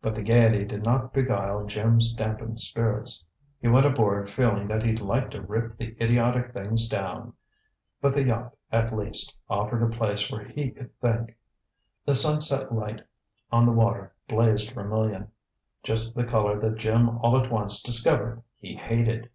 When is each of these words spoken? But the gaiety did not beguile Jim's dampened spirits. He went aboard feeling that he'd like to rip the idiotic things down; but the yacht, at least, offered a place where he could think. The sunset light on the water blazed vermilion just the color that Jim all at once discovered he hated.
But 0.00 0.14
the 0.14 0.22
gaiety 0.22 0.64
did 0.64 0.82
not 0.82 1.12
beguile 1.12 1.66
Jim's 1.66 2.14
dampened 2.14 2.58
spirits. 2.58 3.22
He 3.60 3.68
went 3.68 3.84
aboard 3.84 4.30
feeling 4.30 4.66
that 4.68 4.82
he'd 4.82 5.02
like 5.02 5.30
to 5.32 5.42
rip 5.42 5.76
the 5.76 5.94
idiotic 6.02 6.54
things 6.54 6.88
down; 6.88 7.34
but 8.00 8.14
the 8.14 8.24
yacht, 8.24 8.56
at 8.72 8.96
least, 8.96 9.36
offered 9.46 9.82
a 9.82 9.94
place 9.94 10.32
where 10.32 10.44
he 10.44 10.70
could 10.70 10.98
think. 11.02 11.36
The 12.06 12.14
sunset 12.14 12.72
light 12.74 13.02
on 13.52 13.66
the 13.66 13.72
water 13.72 14.14
blazed 14.26 14.72
vermilion 14.72 15.28
just 15.82 16.14
the 16.16 16.24
color 16.24 16.58
that 16.60 16.78
Jim 16.78 17.18
all 17.18 17.38
at 17.38 17.50
once 17.52 17.82
discovered 17.82 18.42
he 18.56 18.74
hated. 18.74 19.28